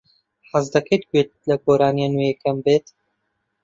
[0.51, 2.87] حەز دەکەیت گوێت لە گۆرانییە نوێیەکەم بێت؟